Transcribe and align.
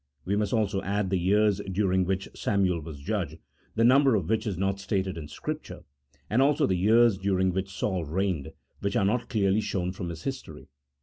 We 0.25 0.35
must 0.35 0.51
also 0.51 0.81
add 0.81 1.11
the 1.11 1.19
years 1.19 1.61
during 1.71 2.05
which 2.05 2.27
Samuel 2.33 2.79
was 2.81 2.99
judge, 3.01 3.37
the 3.75 3.83
number 3.83 4.15
of 4.15 4.27
which 4.27 4.47
is 4.47 4.57
not 4.57 4.79
stated 4.79 5.15
in 5.15 5.27
Scripture, 5.27 5.83
and 6.27 6.41
also 6.41 6.65
the 6.65 6.73
years 6.73 7.19
during 7.19 7.53
which 7.53 7.69
Saul 7.69 8.03
reigned, 8.05 8.51
which 8.79 8.95
are 8.95 9.05
not 9.05 9.29
clearly 9.29 9.61
shown 9.61 9.91
from 9.91 10.09
his 10.09 10.23
history. 10.23 10.69